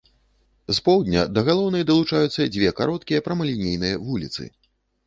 З 0.69 0.77
поўдня 0.87 1.25
да 1.35 1.43
галоўнай 1.51 1.87
далучаюцца 1.91 2.49
дзве 2.57 2.75
кароткія 2.81 3.25
прамалінейныя 3.29 3.95
вуліцы. 4.09 4.53